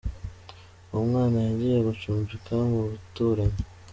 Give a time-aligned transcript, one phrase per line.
[0.91, 3.59] Uwo mwana yagiye gucumbika mu baturanyi